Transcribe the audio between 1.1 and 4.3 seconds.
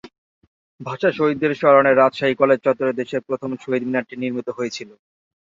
শহীদদের স্মরণে রাজশাহী কলেজ চত্বরে দেশের প্রথম শহীদ মিনারটি